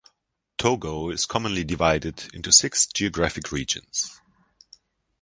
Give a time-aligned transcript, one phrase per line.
[0.57, 4.19] Togo is commonly divided into six geographic regions.